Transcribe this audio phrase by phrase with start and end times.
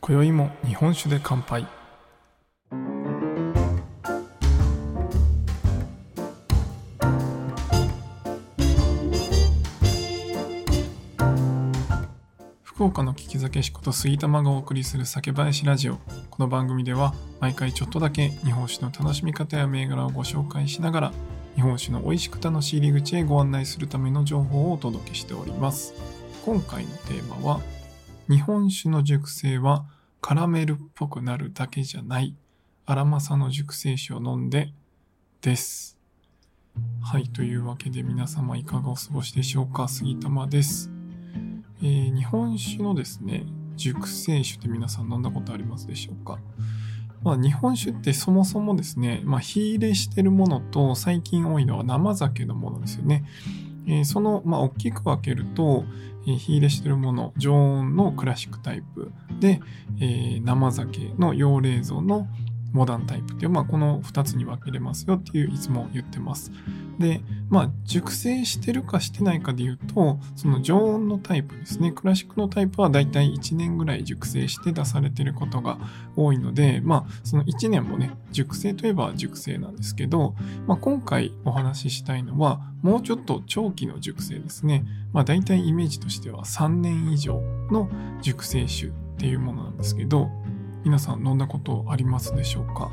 [0.00, 1.66] 今宵も日本酒で乾杯。
[13.56, 15.96] の聞き酒師こと杉玉がお送りする酒林ラジオ。
[16.28, 21.12] この番組では毎回ちょっとだけ日本酒の楽しみ方や銘柄をご紹介しながら
[21.54, 25.94] 日本酒の美味しく楽しい入り口へご案内するための情報をお届けしております。
[26.44, 27.60] 今回のテーマは
[28.28, 29.86] 日本酒の熟成は
[30.20, 32.36] カラメルっぽくなるだけじゃない
[32.84, 34.74] 荒政の熟成酒を飲んで
[35.40, 35.96] です。
[37.02, 39.88] はいというわけで皆様いかがお過ごしでしょうか？
[39.88, 40.95] 杉玉です。
[41.82, 43.44] えー、日本酒のですね、
[43.76, 46.38] 熟成酒って皆さん飲んだことありますでしょうか？
[47.22, 53.24] まあ、日本酒ってそもそもですね、まあ、火入れしてるものと最近多いのは生酒のものですよね。
[53.88, 55.84] えー、その、まあ、大きく分けると、
[56.26, 59.60] えー、火入れしてるもの、常温のクラシックタイプで、
[60.00, 62.28] えー、生酒の養冷蔵の
[62.76, 66.52] モダンタイプっていう、まあ、この2つに分けれますよっていういつも言ってます。
[66.98, 71.90] で、まあ、熟成してるかしてないかで言うと、その常温のタイプですね。
[71.90, 75.78] クラシックのタイプはだいたい1年ぐらい熟成して出されてることが
[76.16, 80.34] 多いので、まあ、その1年もね、熟成といえば熟成なんですけど、
[80.66, 84.84] まあ、今回お話ししたいのは、もうちょっと長期の熟成ですね。
[85.14, 87.40] まあ、大体イメージとしては3年以上
[87.70, 87.88] の
[88.20, 90.28] 熟成酒っていうものなんですけど、
[90.84, 92.90] 皆さん飲んだことありますでしょうか？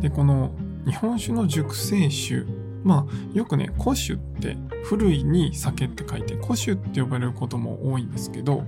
[0.00, 0.52] でこの
[0.86, 2.44] 日本酒の熟成酒
[2.82, 8.64] まあよくね古酒って古いに酒って書いて古酒って呼ばれることも多いんですけど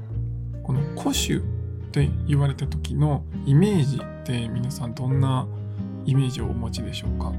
[0.62, 1.41] この古酒っ
[1.92, 5.47] て言われた時のイメージって皆さんどんな
[6.06, 7.33] イメージをお持ちでしょうか？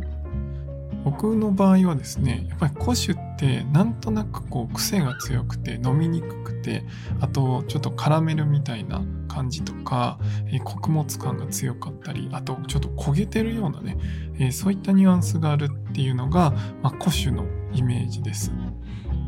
[1.10, 6.84] 僕の場合はですねやっぱり古酒ってなんとなくこう癖が強くて飲みにくくて
[7.22, 10.20] あとちょっとカラメルみたいな感じとか、
[10.52, 13.98] え、穀物感が強かったりあとちょっと焦げてるようなね、
[14.38, 16.52] え、そういったニュアンスがあるっていうのが、
[16.82, 18.52] まあ、古酒のイメージです。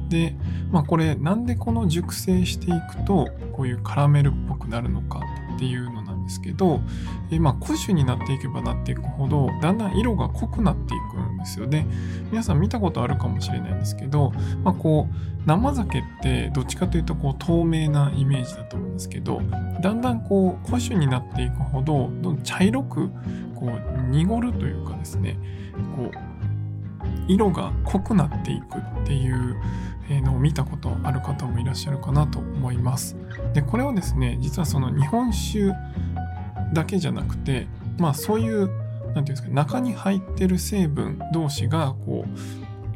[0.09, 0.35] で、
[0.71, 5.21] まあ、これなんでこの熟成していくとこういうカラメルっぽくなるのか
[5.55, 5.98] っていうの
[6.29, 6.79] ですけど、
[7.31, 11.87] えまあ、古酒になっていけばなっていくほどだんだん色が濃くなっていくんですよね
[12.31, 14.31] 皆さん見たことあるかもしれないんですけど、
[14.63, 19.41] まあ、こう生酒ってどっちかというとこう透明なイメージだと思うんですけど
[19.81, 23.09] だんだんこう古酒になっていくほどどんどん茶色く
[23.55, 25.37] こう濁るというかですね
[25.95, 26.29] こう
[27.27, 29.55] 色が濃くなっていくっていう
[30.23, 33.15] のを見たことある方もいらっしゃるかなと思います。
[33.53, 35.71] で、これはですね、実はその日本酒
[36.73, 42.39] だけじゃなくて、まあそういう、なんていうんですか、中に入ってる成分同士がこう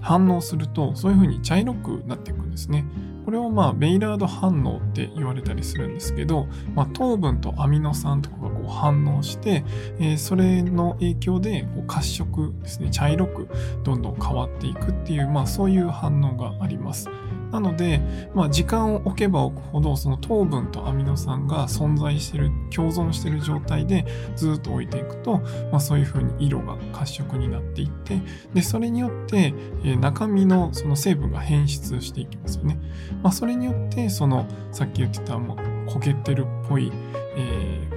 [0.01, 2.85] 反応すると、そういう風に茶色くなっていくんですね。
[3.25, 9.63] これをまあベイラード反応って言われたりするんですけど、まあ、糖分とアミノ酸とかがこう反応して、
[9.99, 13.47] えー、それの影響でこう褐色ですね茶色く
[13.83, 17.09] どんどん変わっていくっていう、まあ、そういう反応があります。
[17.53, 18.01] なので、
[18.33, 25.37] まあ、時間を置けば置くほどその糖分とアミノ酸が存在してる共存してる状態でずっと置いていくと、
[25.71, 28.19] まあ、そういうふうに色が褐色になっていって
[28.55, 29.53] でそれによって、
[30.01, 32.79] 中身のその成分が変質していきますよね。
[33.21, 35.57] まあ、それによってそのさっき言ってたもう
[35.89, 36.91] 焦げてるっぽい、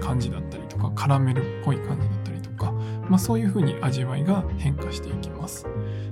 [0.00, 2.72] 感じだったりとかカラメルっぽい感じだったりとか、
[3.08, 5.66] まあ、そういうふうに味わいが変化していきます。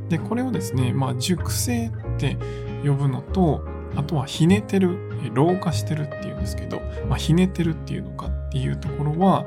[0.09, 2.37] でこれをですね、まあ、熟成って
[2.85, 3.65] 呼ぶのと
[3.97, 4.99] あとはひねてる
[5.33, 9.47] 老化してるっていうんですけど、まあ、ひねてるっていうのかっていうところは、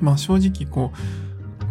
[0.00, 0.98] まあ、正直こう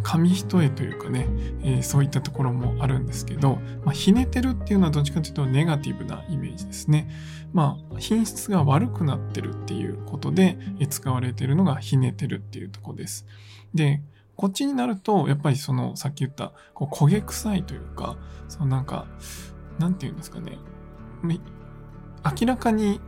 [0.04, 1.28] 紙一重というかね、
[1.64, 7.10] えー、そういったところもあるんですけど、まあ、ひねてるっていうのはどっちかというとネガティブなイメージですね。
[7.54, 10.58] まあ、品質が悪くなってるっていうことで
[10.90, 13.26] 使われてるのがひねてるっていうところです。
[13.74, 14.02] で、
[14.36, 19.06] こっちになると、やっぱりその、さっき言った、こう焦げ臭いというか、そのなんか、
[19.80, 20.58] なんて言うんですかね。
[21.24, 23.00] 明らかに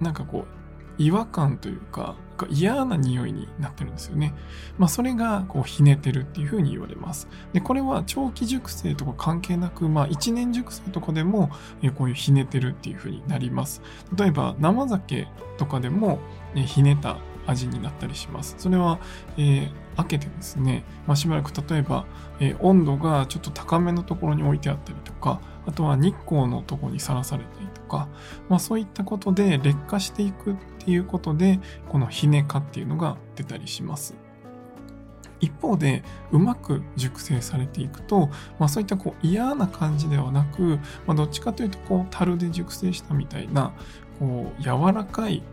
[0.00, 0.58] なんかこう、
[1.02, 2.16] 違和感というか、
[2.50, 4.34] 嫌な匂いになってるんですよね。
[4.78, 7.28] まあ、それがこうひねてるっていうふうに言われます。
[7.52, 11.50] で、これは長期熟成とか関係なく、まあ、一年熟成とかでも、
[11.96, 13.82] こういうひねてるっていうふうになります。
[14.16, 16.20] 例えば、生酒とかでも、
[16.54, 18.54] ひねた味になったりします。
[18.58, 18.98] それは、
[19.36, 22.06] えー、開けてですね、まあ、しばらく例えば、
[22.40, 28.08] えー、温度がちょっと高めのところに置いてあったりとか、あとは日光のとこにさらされたりとか、
[28.48, 31.60] まあそういったことで劣化していくっていうことで、
[31.90, 34.14] このひね化っていうのが出たりします。
[35.40, 38.28] 一方でうまく熟成されていくと、
[38.58, 43.72] まあ、そういったこう嫌な感じではなく、まあ、どっちかというとこう樽で熟成したみたいな
[44.18, 45.44] こう柔らかい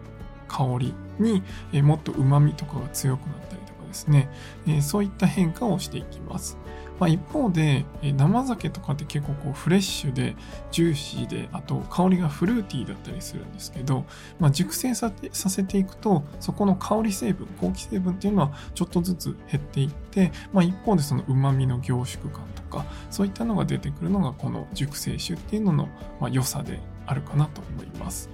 [0.47, 4.29] 香りに、えもっと旨味とかが強くなったりとかですね、
[4.67, 6.57] えそういった変化をしていきます。
[6.99, 10.35] まあ、一方で、え生酒とかって結構こうフレッシュで
[10.71, 14.05] ジューシーであと香りがフルーティーだったりするんですけど、
[14.39, 25.89] まあ、熟成ささせていくとそこの香り成分香気成分っていうのはちょっとずつ減っていって、まあ、一方でその旨味の凝縮感とかそういったのが出てくるのがこの熟成酒っていうのの、
[26.19, 28.29] ま良さであるかなと思います。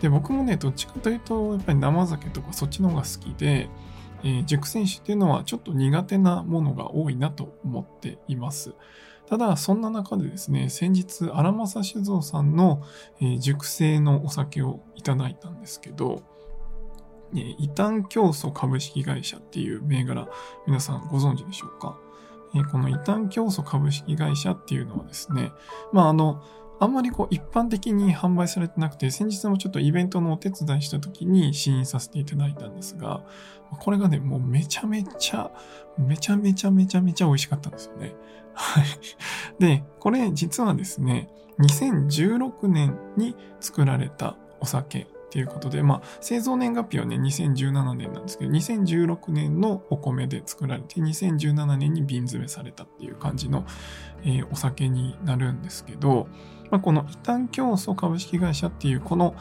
[0.00, 3.68] で僕もねどっちかというとやっぱり生酒とかそっちの方が好きで
[4.24, 8.74] えー、熟成酒っていうのはちょっと苦手なものが多いなと思っています。
[9.28, 12.82] ただ、そんな中でですね、先日、荒政酒造さんの、
[13.20, 16.22] えー、熟成のお酒をいただいたんですけど、
[17.34, 20.28] えー、異端競争株式会社っていう銘柄、
[20.66, 21.98] 皆さんご存知でしょうか、
[22.54, 25.52] えー、この異端競争株式会社っていうのはですね、
[25.92, 26.42] まあ、あの、
[26.82, 33.22] あんまりこう一般的に販売されてなくて、先日もちょっとイベントのお手伝いした時に試飲させていただいたんですが、
[33.78, 35.52] これがね、もうめちゃめちゃ、
[35.96, 38.16] めちゃめちゃめちゃめちゃ美味しかったんですよね。
[38.54, 38.84] はい。
[39.60, 41.28] で、これ実はですね、
[41.60, 53.64] 2016年に作られたお酒っていうことで、まあ、製造年月日はね、2017年なんですけど、2016年のお米で作られて、2017年に瓶詰めされたっていう感じの、
[54.24, 56.26] えー、お酒になるんですけど、
[56.72, 59.36] まあ、この異端競争株式会社っていうこの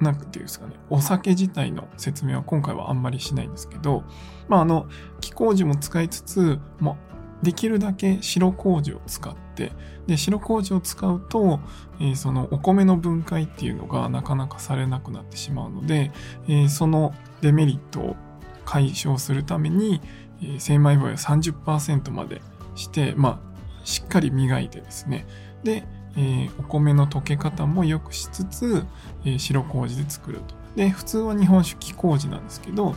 [0.00, 4.04] なんていうんですかね、お酒自体の説明は今回はあんまりしないんですけど、
[4.48, 4.86] まあ、あの、
[5.20, 6.98] 気麹も使いつつ、も
[7.42, 9.72] できるだけ白麹を使って、
[10.06, 11.60] で、白麹を使うと、
[12.00, 16.10] えー、そのお米の分解っていうのがなかなかされなくなってしまうので、
[16.48, 18.16] えー、そのデメリットを
[18.64, 20.00] 解消するために、
[20.42, 22.42] えー、精米部は30%まで
[22.74, 25.26] して、まあ、しっかり磨いてですね、
[25.62, 28.84] で、えー、お米の溶け方も良くしつつ、
[29.24, 30.54] えー、白麹で作ると。
[30.76, 32.94] で、普通は日本酒木麹なんですけど、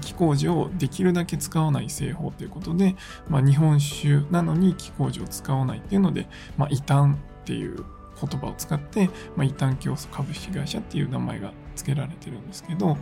[0.00, 2.96] 木麹をできるだけ使わない製法ということで、
[3.28, 6.26] まあ、日本酒なのに木麹を使わないっていうので、
[6.56, 7.84] まあ、異端っていう
[8.20, 12.96] 言葉を使って、まあ、異端競争株式会社っていう名前が付けられてるんですけど、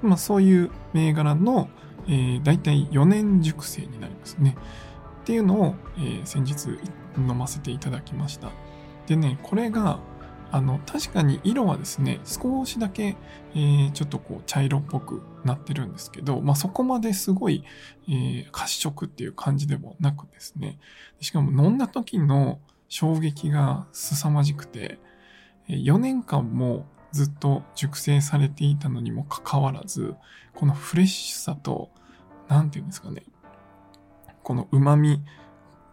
[0.00, 1.68] まあ、そういう銘柄の、
[2.08, 4.56] えー、大体4年熟成になりますね。
[5.22, 6.66] っていうのを、えー、先日
[7.16, 8.50] 飲ませていただきました。
[9.06, 10.00] でね、これが、
[10.50, 13.16] あの、確かに色はですね、少しだけ、
[13.54, 17.64] えー、ちょっとこう、茶色っぽくなってるんですけど、まあ、そこまですごい、
[18.08, 20.78] えー、褐色っていう感じでもなくですね、
[21.20, 24.98] しかも飲んだ時の衝撃が凄まじくて、
[25.68, 30.14] 4年間もずっと熟成されていたのにもかかわらず、
[30.54, 31.90] このフレッシュさと、
[32.48, 33.22] なんていうんですかね、
[34.42, 35.20] この旨味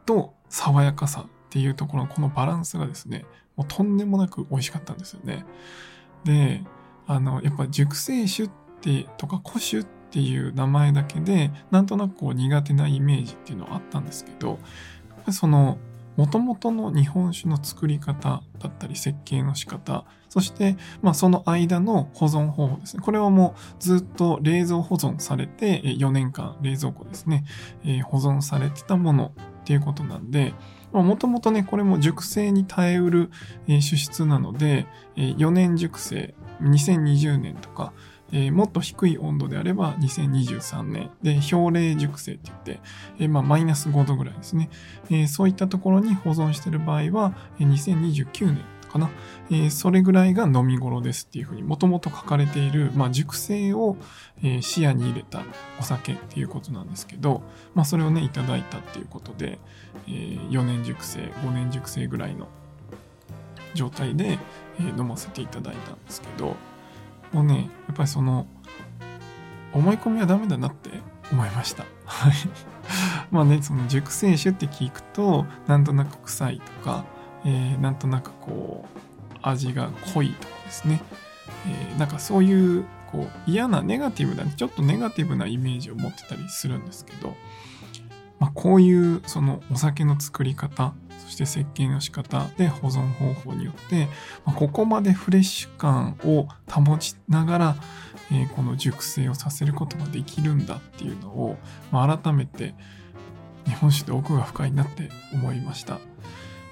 [0.06, 3.25] と爽やかさっていうところのこのバランスがですね、
[3.56, 5.46] もうとんでもなく美味しかったんですよね。
[6.24, 6.63] で、
[7.07, 8.50] あの、やっぱ熟成酒っ
[8.81, 14.60] てとか古酒っていう名前だけで、なんとなくこう苦手なイメージっていうのはあったんですけど、
[15.31, 15.78] その、
[16.19, 23.01] 元々の日本酒の作り方だったり設計の仕方、そして、まあ、その間の保存方法ですね。
[23.01, 27.45] これはもうずっと冷蔵保存されて、4年間冷蔵庫ですね、
[27.85, 30.54] えー、保存されてたものっていうことなんで、
[30.92, 33.30] もともとね、これも熟成に耐えうる、
[33.69, 37.94] えー、主質なので、えー、4年熟成、2020年とか、
[38.31, 41.09] えー、もっと低い温度であれば2023年。
[41.21, 42.80] で氷冷熟成って言って、
[43.19, 44.69] えー、まあマイナス5度ぐらいですね、
[45.09, 49.09] えー、そういったところに保存している場合は、え、2029年かな、
[49.52, 53.95] え、それぐらいが飲み頃ですっていうふうにもともと書かれている、まあ、熟成を、
[54.44, 55.44] え、視野に入れた
[55.80, 57.44] お酒っていうことなんですけど、
[57.76, 59.59] まあ、それをねいただいたっていうことで、
[60.07, 62.48] え、4年熟成5年熟成ぐらいの
[63.76, 64.40] 状態で、
[64.80, 66.56] え、飲ませていただいたんですけど
[67.31, 68.48] もうねやっぱりその
[69.74, 70.90] 思い込みはダメだなって
[71.31, 71.86] 思いました。
[72.06, 72.33] はい。
[73.31, 77.06] まあね、その熟成酒って聞くと、なんとなく臭いとか、
[77.45, 79.00] えー、なんとなくこう
[79.42, 81.02] 味が濃いとかですね、
[81.68, 87.36] えー、なんかそういうこう嫌なネガティブなちょっとネガティブなイメージを持ってたりするんですけど、
[88.40, 90.94] まあ、こういうそのお酒の作り方
[91.30, 94.07] そして設計の仕方で保存方法によって、
[94.45, 97.76] ま、ここまでフレッシュ感を保ちながら、
[98.31, 101.57] え、この熟成をさせることができるんだっていうのを、
[101.92, 102.74] ま、改めて
[103.66, 106.00] 日本酒で奥が深いなって思いました。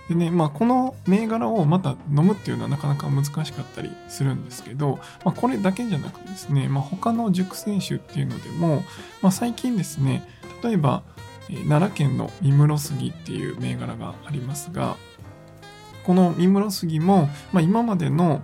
[0.10, 8.84] でね、まあ、この銘柄をまた飲むっていうのはなかなか難しかったりするんですけど、まあ、これだけじゃなくてですね、まあ、他の熟成酒っていうのでも、
[9.22, 10.28] まあ、最近ですね、
[10.64, 11.04] 例えば、
[11.50, 14.98] 奈良県の三室杉っていう銘柄がありますが、
[16.04, 18.42] この三室杉も、まあ、今までの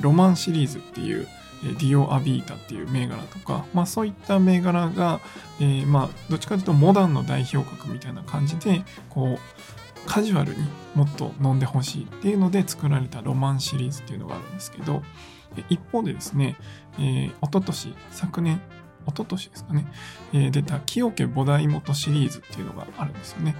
[0.00, 1.26] ロマンシリーズっていう
[1.62, 5.20] ディオ・アビータっていう銘柄とか、まあ、そういった銘柄が、
[5.60, 10.58] えー、まあどっちかというとモダンの代表格みたいな感じでこうカジュアルに
[10.94, 15.02] もっと飲んでほしいっていうので作られたロマンシリーズっていうのがあるんですけど
[15.70, 16.56] 一方でですね、
[16.98, 18.60] えー、一昨年昨年
[19.06, 19.86] 一昨年ですかね、
[20.32, 23.54] えー、出た清家菩提元シリーズっていうのがあるんですよね。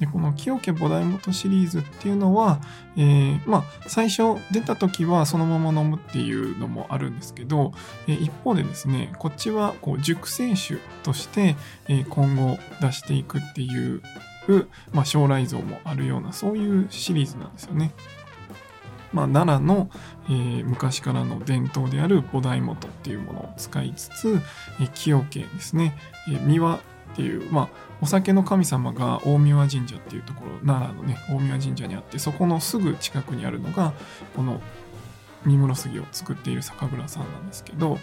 [0.00, 2.60] でこの清家菩提元シリーズっていうのは、
[2.96, 7.72] えー、まあ最初出た時はそのまま飲むっていうのもあるんですけど、
[8.08, 11.54] え、一方でですねこっちはこう熟成酒として、
[11.88, 14.00] え、今後出していくっていう
[14.92, 17.92] まあ、将来像もあるようなそういうシリーズなんですよね。
[19.12, 19.90] まあ、奈良の、
[20.26, 24.40] えー、昔からの伝統である菩提元っていうものを使いつつ、
[24.80, 25.96] えー、清家ですね、
[26.28, 26.80] えー、三輪っ
[27.16, 27.68] ていう、まあ、
[28.00, 33.92] お酒の神様が大三輪神社っていうところ奈良のね大三輪神社にあってそこのすぐ近くにあるのが
[34.36, 34.60] この
[35.44, 37.98] 三室杉を作っている酒蔵さんなんですけど、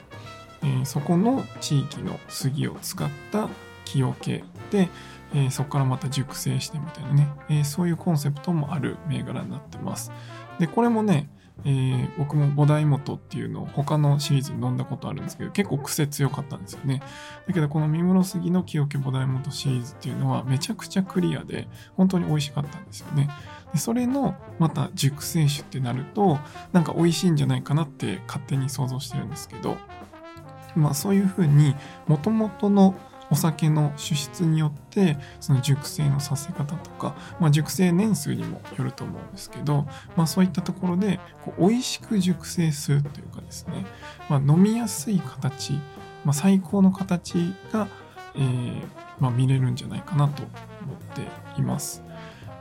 [0.63, 3.47] えー、そこの地域の杉を使った
[3.85, 4.89] 清家で、
[5.33, 10.11] えー、そこからまた熟成してみたいなね、えー、そういうコンセプトもある銘柄になってます。
[10.59, 11.29] で、これもね、
[11.65, 17.01] えー、僕も菩提元っていうのを他のシリーズに飲んだことあるんですけど、結構癖強かったんですよね。
[17.47, 23.29] だけどこの三室杉の清家菩提元シリーズっていうのはめちゃくちゃクリアで、本当に美味しかったんですよね。
[23.73, 26.39] でそれのまた熟成酒ってなると、
[26.73, 29.77] なんか美味しいんじゃないかなって勝手に想像してるんですけど、
[30.75, 31.75] まあそういうふうに
[32.07, 32.93] 元々の
[33.29, 43.85] お酒の主質によってその熟成のさせ方とか、まあ、熟成年数にもよると思うんですけど、まあ、そういったところでこう美味しく熟成するというかですね、
[44.29, 45.73] まあ、飲みやすい形、
[46.23, 47.87] まあ、最高の形が、
[48.35, 48.81] えー
[49.19, 50.97] まあ、見れるんじゃないかなと思っ
[51.55, 52.03] ています。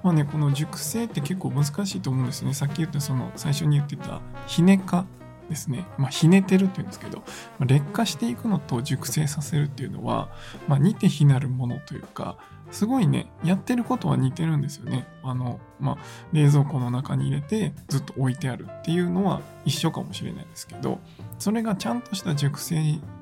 [0.03, 2.55] まあね、この熟成って結構難しいと思うんですね。
[2.55, 5.05] さっき言ったその最初に言ってたひねか
[5.49, 7.25] ですね、まあ、ひねてるっていうんですけど、ま
[7.61, 10.29] あ、劣化していくのと熟成させるっていうのは、
[10.69, 12.37] まあ、似て非なるものというか、
[12.71, 15.07] すごいね、やってることは似てるんですよね。
[15.23, 15.97] あの、まあ、
[16.33, 20.99] 冷蔵庫の中に入れてずっと置いてあるっていうのは一緒かもしれないですけど、
[21.39, 22.77] それがちゃんとした熟成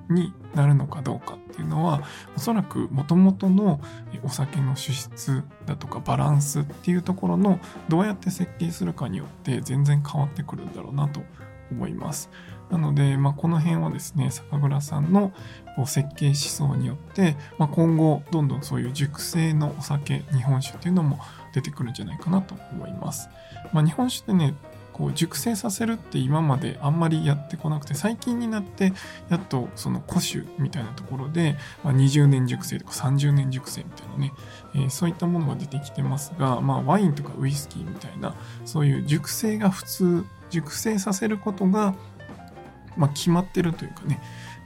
[0.09, 2.03] になるのかどうかっていうのは、
[2.37, 3.81] おそらく元々の
[4.23, 11.23] お酒の主質だとかバランスっていうところのどうやって設計するかによって全然変わってくるんだろうなと
[11.71, 12.31] 思います。
[12.71, 15.33] なので、まあ、この辺はですね、酒蔵さんの
[15.87, 21.21] 設計思想によって、まあ、今後、どんどんそういう熟成のお酒、日本酒っていうのも
[21.53, 23.29] 出てくるんじゃないかなと思います。
[23.73, 24.55] まあ、日本酒ってね、
[24.95, 28.93] こう熟成させるって今まであんまりやってこなくて最近になって
[29.29, 34.33] やっとその古酒みたいなところで、まあ、20年熟成とか30年熟成みたいなね、
[34.77, 41.97] えー、そういったものが出てきてますが、まあ、ワインとかウイスキーみたいなそういう熟成が普通熟成させることが、
[42.97, 44.21] まあ、決まってるというかね、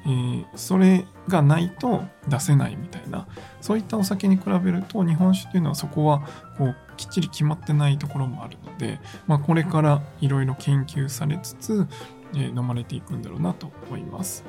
[0.09, 3.29] えー、それがないと出せないみたいな
[3.61, 11.87] そういったお酒に比べると日本酒というのはそこはこうきっちり決まってないところもあるので、まあ、これからいろいろ研究されつつ、
[12.35, 14.45] えー、飲まれていくんだろうなと思います。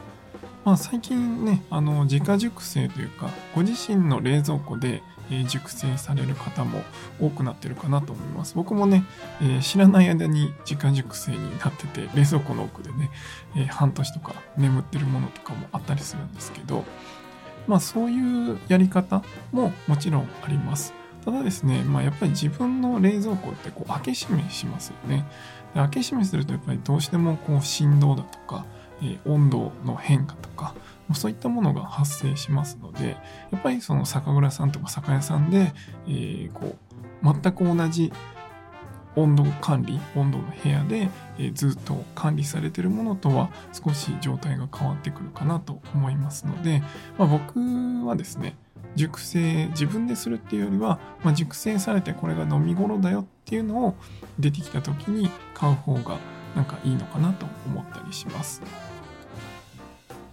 [0.65, 6.83] まあ、最近ね、あの、自家熟成というか、ご自身の冷蔵庫で、え熟成される方も
[7.19, 8.55] 多くなってるかなと思います。
[8.55, 9.03] 僕もね、
[9.41, 13.11] え、知らない間に自家熟成になってて、冷蔵庫の奥でね、
[13.55, 16.83] え、半年とか眠ってるものとかもあったりするんですけど、
[17.67, 20.93] まあそういうやり方ももちろんあります。
[21.23, 25.25] ただですね、まあやっぱり自分の冷蔵庫ってこう開け閉めしますよね。
[25.73, 28.65] で開け閉めするとやっぱりどうしてもこう振動だとか、
[29.01, 30.73] えー、温度の変化とか、
[31.15, 33.17] そういったものが発生しますので、
[33.51, 35.73] やっぱりその酒蔵さんとか酒屋さんで、
[36.07, 36.75] えー、こ
[37.23, 38.11] う、全く同じ
[39.15, 46.81] 温度管理、温度の部屋で、えー、ずっと管理されてるものとは少し状態が変わってくるかなと思いますので、
[47.17, 47.59] まあ、僕
[48.05, 48.55] はですね、
[48.95, 53.95] 熟成自分でするっていうよりは、まあ、熟成されてこれが飲み頃だよっていうのを
[54.39, 56.17] 出てきた時に買う方が
[56.55, 58.61] なんかいいのかなと思ったりします。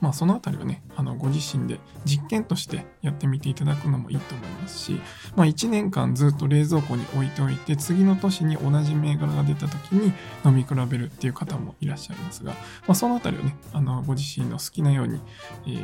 [0.00, 5.00] まあそのあたりはね、あのご自身で実験としてやってみていただくのもいいと思いますし、
[5.36, 10.12] まあ、1年間ずっと冷蔵庫に置いておいて次の年に同じ銘柄が出た時に
[10.44, 15.20] 飲み比べるっていう方もいらっしゃいますが、まあ、そのあたりをねあのご自身の好きなように、
[15.66, 15.80] えー、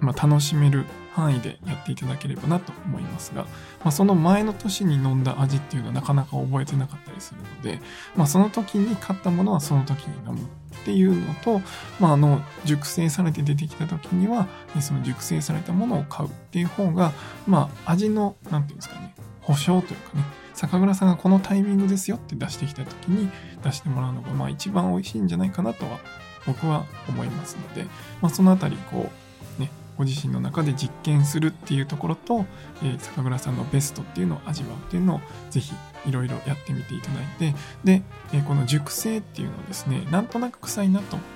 [0.00, 3.48] まあ、楽しめる範囲でやっていただければなと思いますが、ま
[3.86, 7.80] あ、その前の年に飲んだ味っていうのはなかなか覚えてなかったりするので、
[8.16, 11.60] まあ、その時に買ったものはその時に飲むっていうのと、
[11.98, 14.39] まあ、あの熟成されて出てきた時には
[14.80, 17.12] その熟成されたものを買うっていう方が、
[17.46, 23.30] まあ、味の何て言うんですかね保証というかね酒蔵さんがこのタイミングですよって出してきた時に
[23.64, 25.98] 出してもらうのが、まあ、一番美味しいんじゃないかなとは
[26.46, 27.84] 僕は思いますので、
[28.20, 29.10] まあ、そのあたりこ
[29.58, 32.44] うねご自身の中で実験するっていうところと、
[32.82, 35.20] えー、酒蔵さんのベストっていうのを味わうっていうのを
[35.50, 35.72] ぜひ
[36.06, 37.54] いろいろやってみていただいて
[37.84, 41.28] で、えー、この熟成っていうのをですねなんとなく臭いなと思っ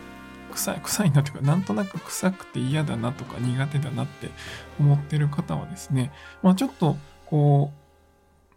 [0.54, 4.30] 臭い臭いなというかなんとなく臭くて嫌だなとか苦手だなって
[4.80, 6.96] 思ってる方はですねまあちょっと
[7.26, 7.84] こう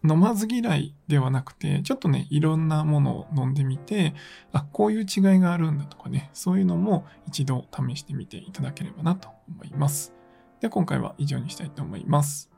[0.08, 4.14] 飲まず嫌いではなくて、ちょっとね、いろんなものを飲んでみて、
[4.54, 10.14] あ、こういう違いがあるんだとかね、そういうのも一度試してみていただければなと思います。
[10.62, 12.50] で、今回は以上にしたいと思います。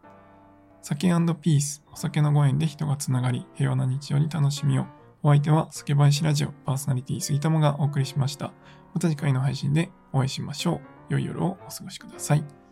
[0.82, 1.10] 酒
[1.42, 4.99] ピース、お酒のご縁で人がつながり、平和な日常に楽しみを。
[5.22, 8.54] お相手は、酒林ラジオパーソナリティ杉玉がお送りしました。
[8.94, 10.76] また次回の配信でお会いしましょ
[11.10, 11.14] う。
[11.14, 12.69] 良い夜をお過ごしください。